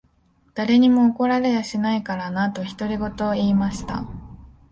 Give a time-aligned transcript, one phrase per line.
[0.55, 4.03] 誰にも怒られやしないからな。」と、独り言を言いました。